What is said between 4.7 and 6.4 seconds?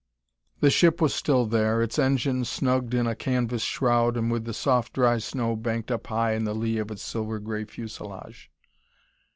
dry snow banked up high